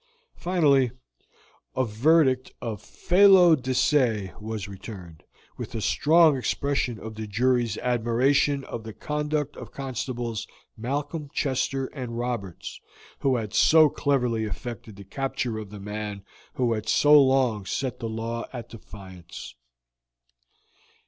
[0.37, 0.89] Finally,
[1.75, 5.21] a verdict of felo de se was returned,
[5.59, 11.85] with a strong expression of the jury's admiration of the conduct of constables Malcolm, Chester,
[11.93, 12.81] and Roberts,
[13.19, 16.23] who had so cleverly effected the capture of the man
[16.55, 19.53] who had so long set the law at defiance.